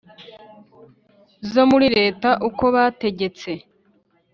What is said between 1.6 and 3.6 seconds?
muri Leta uko bategetse